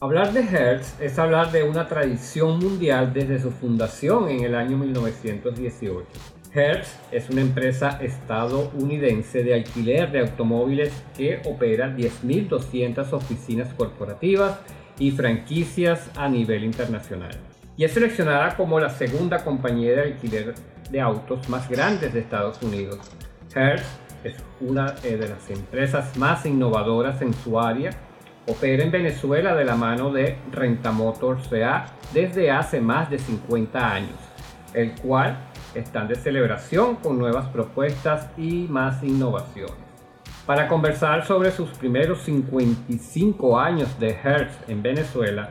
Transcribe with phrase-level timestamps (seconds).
[0.00, 4.78] Hablar de Hertz es hablar de una tradición mundial desde su fundación en el año
[4.78, 6.06] 1918.
[6.54, 14.60] Hertz es una empresa estadounidense de alquiler de automóviles que opera 10.200 oficinas corporativas
[15.00, 17.36] y franquicias a nivel internacional.
[17.76, 20.54] Y es seleccionada como la segunda compañía de alquiler
[20.92, 23.00] de autos más grandes de Estados Unidos.
[23.52, 27.90] Hertz es una eh, de las empresas más innovadoras en su área.
[28.48, 31.84] Opera en Venezuela de la mano de Rentamotor CA
[32.14, 34.18] desde hace más de 50 años,
[34.72, 35.36] el cual
[35.74, 39.76] están de celebración con nuevas propuestas y más innovaciones.
[40.46, 45.50] Para conversar sobre sus primeros 55 años de Hertz en Venezuela,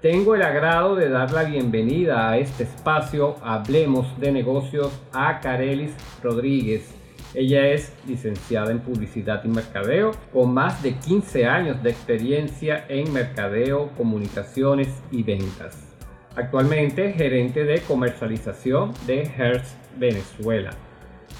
[0.00, 5.92] tengo el agrado de dar la bienvenida a este espacio Hablemos de Negocios a Carelis
[6.22, 6.95] Rodríguez.
[7.34, 13.12] Ella es licenciada en Publicidad y Mercadeo con más de 15 años de experiencia en
[13.12, 15.76] mercadeo, comunicaciones y ventas.
[16.34, 20.70] Actualmente gerente de comercialización de Hertz Venezuela.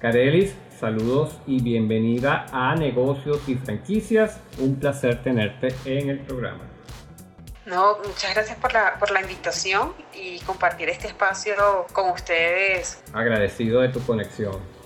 [0.00, 4.40] Carelis, saludos y bienvenida a Negocios y Franquicias.
[4.58, 6.64] Un placer tenerte en el programa.
[7.66, 11.54] No, muchas gracias por la, por la invitación y compartir este espacio
[11.92, 13.02] con ustedes.
[13.12, 14.77] Agradecido de tu conexión.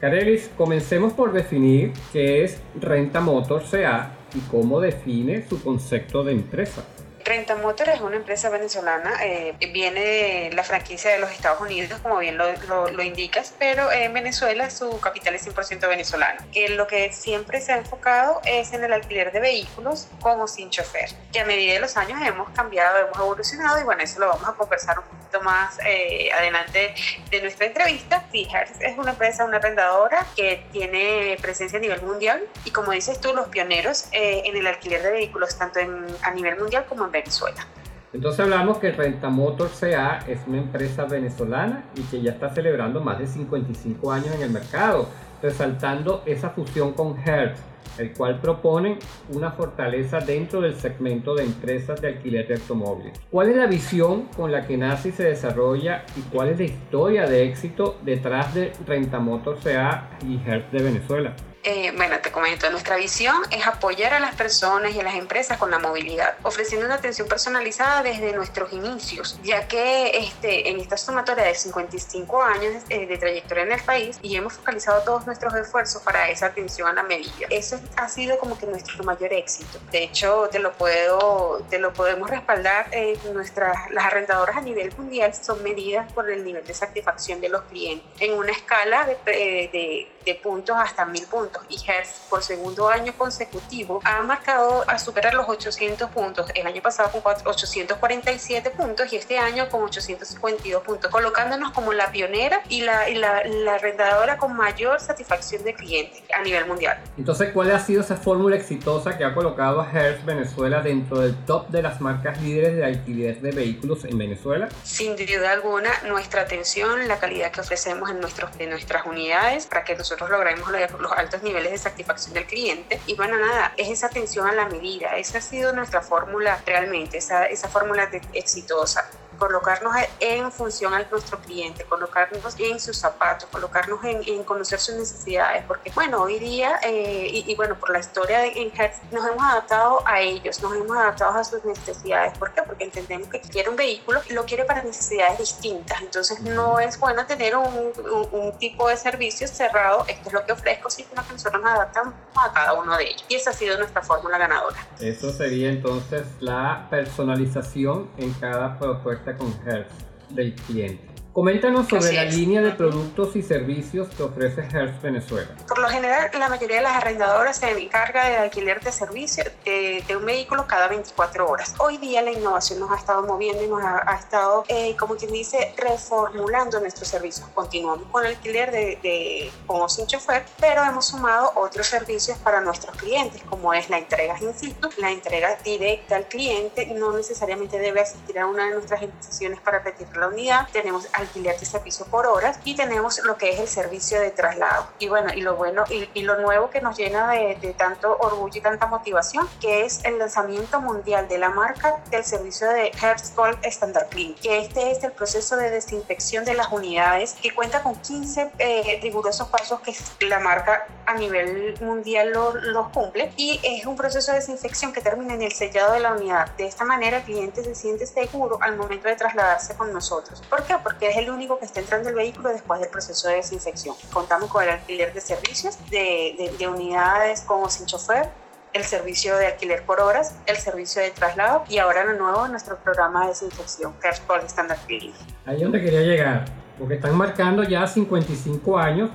[0.00, 6.32] Carelis, comencemos por definir qué es Renta Motor CA y cómo define su concepto de
[6.32, 6.84] empresa.
[7.24, 12.18] Renta Motor es una empresa venezolana, eh, viene la franquicia de los Estados Unidos, como
[12.18, 12.46] bien lo,
[12.90, 16.40] lo, indicas, pero en Venezuela su capital es 100% venezolano.
[16.52, 20.46] Que lo que siempre se ha enfocado es en el alquiler de vehículos con o
[20.46, 24.20] sin chofer, que a medida de los años hemos cambiado, hemos evolucionado y bueno, eso
[24.20, 26.94] lo vamos a conversar un más eh, adelante
[27.30, 28.24] de nuestra entrevista.
[28.32, 28.46] Sí,
[28.80, 33.34] es una empresa, una arrendadora que tiene presencia a nivel mundial y como dices tú,
[33.34, 37.12] los pioneros eh, en el alquiler de vehículos, tanto en, a nivel mundial como en
[37.12, 37.66] Venezuela.
[38.12, 43.18] Entonces hablamos que Rentamotor CA es una empresa venezolana y que ya está celebrando más
[43.18, 45.08] de 55 años en el mercado,
[45.42, 47.60] resaltando esa fusión con Hertz,
[47.98, 48.98] el cual propone
[49.34, 53.20] una fortaleza dentro del segmento de empresas de alquiler de automóviles.
[53.30, 57.26] ¿Cuál es la visión con la que nace se desarrolla y cuál es la historia
[57.26, 61.34] de éxito detrás de Rentamotor CA y Hertz de Venezuela?
[61.70, 65.58] Eh, bueno, te comento, nuestra visión es apoyar a las personas y a las empresas
[65.58, 70.96] con la movilidad, ofreciendo una atención personalizada desde nuestros inicios, ya que este, en esta
[70.96, 75.52] sumatoria de 55 años eh, de trayectoria en el país y hemos focalizado todos nuestros
[75.56, 77.46] esfuerzos para esa atención a la medida.
[77.50, 79.78] Eso ha sido como que nuestro mayor éxito.
[79.92, 82.86] De hecho, te lo, puedo, te lo podemos respaldar.
[82.92, 87.50] Eh, nuestras, las arrendadoras a nivel mundial son medidas por el nivel de satisfacción de
[87.50, 92.88] los clientes en una escala de, de puntos hasta mil puntos y Hertz por segundo
[92.88, 96.50] año consecutivo ha marcado a superar los 800 puntos.
[96.54, 102.10] El año pasado con 847 puntos y este año con 852 puntos, colocándonos como la
[102.10, 106.98] pionera y la, la, arrendadora con mayor satisfacción de clientes a nivel mundial.
[107.16, 111.36] Entonces, ¿cuál ha sido esa fórmula exitosa que ha colocado a Hertz Venezuela dentro del
[111.44, 114.68] top de las marcas líderes de alquiler de vehículos en Venezuela?
[114.82, 119.84] Sin duda alguna, nuestra atención, la calidad que ofrecemos en, nuestros, en nuestras unidades para
[119.84, 123.00] que nosotros logremos los altos niveles de satisfacción del cliente.
[123.06, 125.16] Y bueno, nada, es esa atención a la medida.
[125.16, 131.38] Esa ha sido nuestra fórmula realmente, esa, esa fórmula exitosa colocarnos en función a nuestro
[131.38, 137.28] cliente, colocarnos en sus zapatos, colocarnos en, conocer sus necesidades, porque bueno, hoy día, eh,
[137.46, 141.38] y, bueno, por la historia de Hertz, nos hemos adaptado a ellos, nos hemos adaptado
[141.38, 142.36] a sus necesidades.
[142.38, 142.62] ¿Por qué?
[142.62, 146.00] Porque entendemos que quiere un vehículo y lo quiere para necesidades distintas.
[146.00, 147.92] Entonces no es bueno tener un,
[148.32, 152.14] un, tipo de servicio cerrado, esto es lo que ofrezco, sino que nosotros nos adaptamos
[152.34, 153.24] a cada uno de ellos.
[153.28, 154.76] Y esa ha sido nuestra fórmula ganadora.
[154.98, 159.92] Eso sería entonces la personalización en cada propuesta con Hertz
[160.30, 161.17] del cliente.
[161.32, 165.48] Coméntanos sobre la línea de productos y servicios que ofrece Hertz Venezuela.
[165.68, 170.02] Por lo general, la mayoría de las arrendadoras se encarga de alquiler de servicio de,
[170.16, 171.74] un vehículo cada 24 horas.
[171.78, 175.30] Hoy día la innovación nos ha estado moviendo y nos ha, estado, eh, como quien
[175.30, 177.46] dice, reformulando nuestros servicios.
[177.54, 182.60] Continuamos con el alquiler de, de como sin chofer, pero hemos sumado otros servicios para
[182.60, 186.86] nuestros clientes, como es la entrega in situ, la entrega directa al cliente.
[186.86, 190.68] No necesariamente debe asistir a una de nuestras instituciones para retirar la unidad.
[190.72, 194.86] Tenemos alquiler de servicio por horas y tenemos lo que es el servicio de traslado.
[194.98, 198.60] Y bueno, y lo bueno y, lo nuevo que nos llena de, tanto orgullo y
[198.60, 203.58] tanta motivación, que es el lanzamiento mundial de la marca del servicio de Hertz Gold
[203.62, 207.94] Standard Clean, que este es el proceso de desinfección de las unidades que cuenta con
[207.94, 209.94] 15 eh, rigurosos pasos que
[210.26, 215.32] la marca a nivel mundial los cumple y es un proceso de desinfección que termina
[215.32, 216.54] en el sellado de la unidad.
[216.56, 220.42] De esta manera el cliente se siente seguro al momento de trasladarse con nosotros.
[220.50, 220.74] ¿Por qué?
[220.82, 223.96] Porque es el único que está entrando el vehículo después del proceso de desinfección.
[224.12, 228.28] Contamos con el alquiler de servicios de, de, unidades como sin chofer,
[228.74, 232.76] el servicio de alquiler por horas, el servicio de traslado y ahora lo nuevo nuestro
[232.76, 235.14] programa de desinfección, Cash Standard Cleaning.
[235.46, 236.44] Ahí es donde quería llegar,
[236.78, 239.10] porque están marcando ya 55 años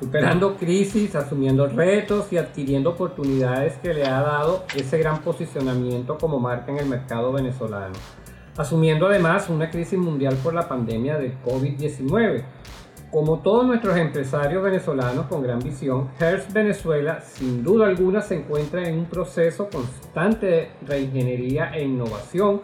[0.00, 6.40] superando crisis, asumiendo retos y adquiriendo oportunidades que le ha dado ese gran posicionamiento como
[6.40, 7.94] marca en el mercado venezolano.
[8.56, 12.42] Asumiendo además una crisis mundial por la pandemia del COVID-19.
[13.10, 18.88] Como todos nuestros empresarios venezolanos con gran visión, Hertz Venezuela sin duda alguna se encuentra
[18.88, 22.62] en un proceso constante de reingeniería e innovación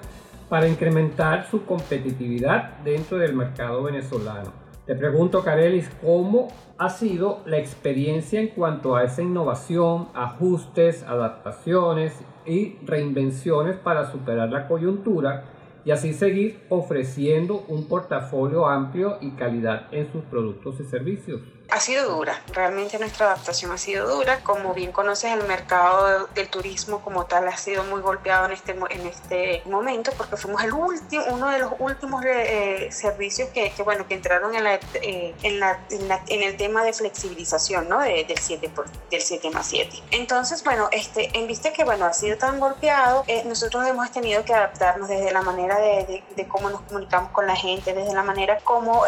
[0.49, 4.66] para incrementar su competitividad dentro del mercado venezolano.
[4.87, 6.47] Te pregunto, Carelis, ¿cómo
[6.79, 14.49] ha sido la experiencia en cuanto a esa innovación, ajustes, adaptaciones y reinvenciones para superar
[14.49, 15.47] la coyuntura
[15.85, 21.56] y así seguir ofreciendo un portafolio amplio y calidad en sus productos y servicios?
[21.71, 24.41] Ha sido dura, realmente nuestra adaptación ha sido dura.
[24.43, 28.73] Como bien conoces, el mercado del turismo como tal ha sido muy golpeado en este,
[28.73, 33.83] en este momento porque fuimos el último, uno de los últimos eh, servicios que, que,
[33.83, 38.01] bueno, que entraron en, la, eh, en, la, en, el tema de flexibilización ¿no?
[38.01, 40.03] del, 7 por, del 7 más 7.
[40.13, 44.45] Entonces, bueno, este, en vista que bueno, ha sido tan golpeado, eh, nosotros hemos tenido
[44.45, 48.23] que adaptarnos desde la manera de, de, cómo nos comunicamos con la gente, desde la
[48.23, 49.05] manera como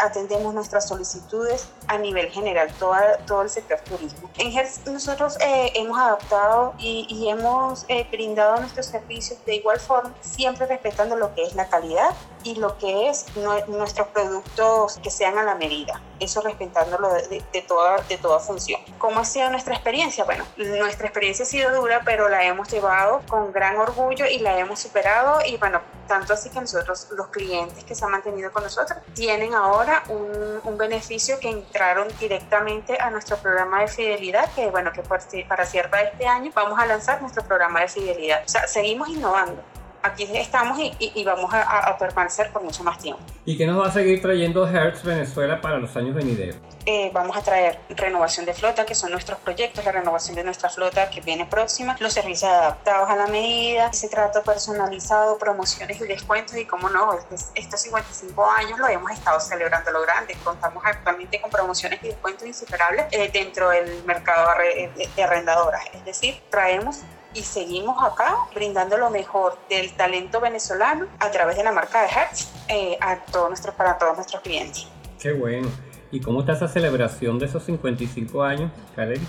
[0.00, 4.30] atendemos nuestras solicitudes a nivel general, toda, todo el sector turismo.
[4.38, 10.14] En GERS nosotros eh, hemos adaptado y, hemos eh, brindado nuestros servicios de igual forma,
[10.20, 12.14] siempre respetando lo que es la calidad
[12.44, 13.26] y lo que es
[13.68, 18.80] nuestros productos que sean a la medida, eso respetándolo de, de, toda, de toda función.
[18.98, 20.24] ¿Cómo ha sido nuestra experiencia?
[20.24, 24.58] Bueno, nuestra experiencia ha sido dura, pero la hemos llevado con gran orgullo y la
[24.58, 28.64] hemos superado y bueno, tanto así que nosotros, los clientes que se han mantenido con
[28.64, 34.92] nosotros, tienen ahora un, beneficio que entraron directamente a nuestro programa de fidelidad, que bueno,
[34.92, 38.44] que para cierta de este año vamos a lanzar nuestro programa de fidelidad.
[38.46, 39.60] O sea, seguimos innovando
[40.02, 43.22] aquí estamos y, vamos a, permanecer por mucho más tiempo.
[43.44, 46.56] ¿Y qué nos va a seguir trayendo Hertz Venezuela para los años venideros?
[46.86, 50.70] Eh, vamos a traer renovación de flota, que son nuestros proyectos, la renovación de nuestra
[50.70, 56.06] flota que viene próxima, los servicios adaptados a la medida, ese trato personalizado, promociones y
[56.06, 57.18] descuentos y como no,
[57.54, 60.36] estos 55 años lo hemos estado celebrando lo grande.
[60.44, 65.82] Contamos actualmente con promociones y descuentos insuperables eh, dentro del mercado de arrendadoras.
[65.92, 67.02] Es decir, traemos
[67.38, 72.08] y seguimos acá brindando lo mejor del talento venezolano a través de la marca de
[72.08, 74.88] Hertz eh, a todos nuestros, para todos nuestros clientes.
[75.20, 75.68] Qué bueno.
[76.10, 79.20] ¿Y cómo está esa celebración de esos 55 años, Karen?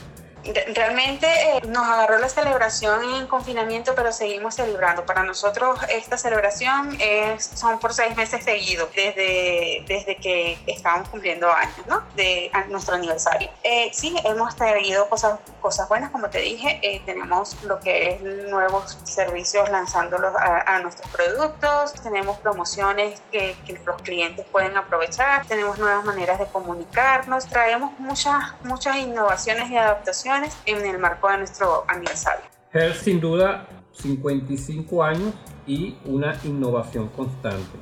[0.73, 5.05] Realmente eh, nos agarró la celebración en confinamiento, pero seguimos celebrando.
[5.05, 11.51] Para nosotros esta celebración es, son por seis meses seguidos, desde, desde que estamos cumpliendo
[11.51, 12.03] años, ¿no?
[12.15, 13.49] De nuestro aniversario.
[13.63, 16.79] Eh, sí, hemos traído cosas, cosas buenas, como te dije.
[16.81, 21.93] Eh, tenemos lo que es nuevos servicios lanzándolos a, nuestros productos.
[22.01, 25.45] Tenemos promociones que, que, los clientes pueden aprovechar.
[25.47, 27.47] Tenemos nuevas maneras de comunicarnos.
[27.47, 30.28] Traemos muchas, muchas innovaciones y adaptaciones
[30.65, 32.45] en el marco de nuestro aniversario.
[32.71, 35.33] Health sin duda 55 años
[35.65, 37.79] y una innovación constante.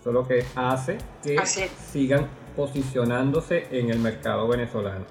[0.00, 1.38] Eso lo que hace que
[1.92, 5.04] sigan posicionándose en el mercado venezolano.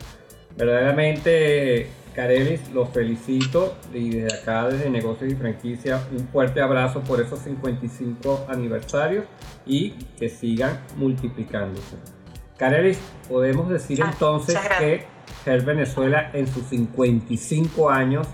[0.57, 7.21] Verdaderamente, Carelis, los felicito y desde acá, desde Negocios y Franquicia, un fuerte abrazo por
[7.21, 9.25] esos 55 aniversarios
[9.65, 11.97] y que sigan multiplicándose.
[12.57, 12.99] Carelis,
[13.29, 15.05] podemos decir ah, entonces que
[15.45, 18.27] el Venezuela en sus 55 años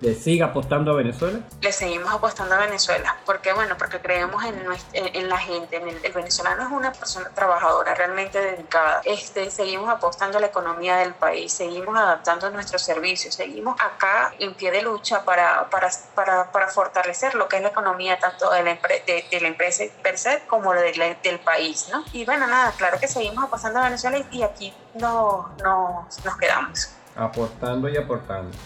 [0.00, 1.40] le siga apostando a Venezuela?
[1.60, 3.16] Le seguimos apostando a Venezuela.
[3.26, 3.52] ¿Por qué?
[3.52, 4.56] Bueno, porque creemos en,
[4.94, 5.76] en la gente.
[5.76, 9.02] En el, venezolano es una persona trabajadora, realmente dedicada.
[9.04, 14.54] Este, seguimos apostando a la economía del país, seguimos adaptando nuestros servicios, seguimos acá en
[14.54, 18.62] pie de lucha para, para, para, para fortalecer lo que es la economía tanto de
[18.62, 21.88] la, de, la empresa per se como de del país.
[21.92, 22.04] ¿no?
[22.12, 26.90] Y bueno, nada, claro que seguimos apostando a Venezuela y, aquí no, no, nos quedamos.
[27.16, 28.56] Aportando y aportando.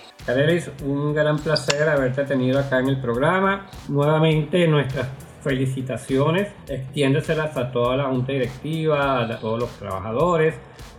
[0.86, 3.70] un gran placer haberte tenido acá en el programa.
[3.90, 5.08] Nuevamente nuestras
[5.44, 10.56] felicitaciones, extiéndeselas a toda la junta directiva, a todos los trabajadores,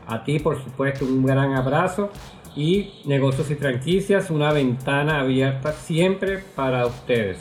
[0.07, 2.11] a ti por supuesto un gran abrazo
[2.55, 7.38] y negocios y franquicias, una ventana abierta siempre para ustedes.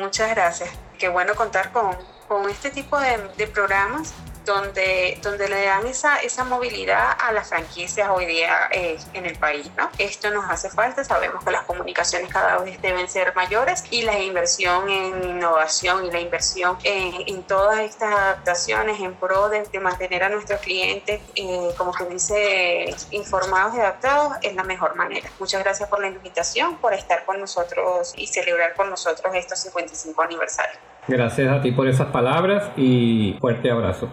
[0.00, 1.90] Muchas gracias, qué bueno contar con,
[2.26, 4.14] con este tipo de, de programas
[4.48, 9.38] donde, donde le dan esa, esa movilidad a las franquicias hoy día eh, en el
[9.38, 9.70] país.
[9.76, 9.90] ¿no?
[9.98, 14.18] Esto nos hace falta, sabemos que las comunicaciones cada vez deben ser mayores y la
[14.18, 20.24] inversión en innovación y la inversión en, en todas estas adaptaciones en pro de, mantener
[20.24, 25.28] a nuestros clientes, eh, como que dice, informados y adaptados es la mejor manera.
[25.38, 30.22] Muchas gracias por la invitación, por estar con nosotros y celebrar con nosotros estos 55
[30.22, 30.78] aniversarios.
[31.06, 34.08] Gracias a ti por esas palabras y fuerte abrazo.